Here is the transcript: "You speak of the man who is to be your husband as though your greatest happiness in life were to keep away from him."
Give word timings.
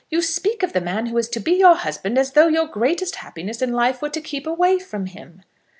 "You 0.09 0.23
speak 0.23 0.63
of 0.63 0.73
the 0.73 0.81
man 0.81 1.05
who 1.05 1.17
is 1.19 1.29
to 1.29 1.39
be 1.39 1.51
your 1.59 1.75
husband 1.75 2.17
as 2.17 2.31
though 2.31 2.47
your 2.47 2.65
greatest 2.65 3.17
happiness 3.17 3.61
in 3.61 3.71
life 3.71 4.01
were 4.01 4.09
to 4.09 4.19
keep 4.19 4.47
away 4.47 4.79
from 4.79 5.05
him." 5.05 5.43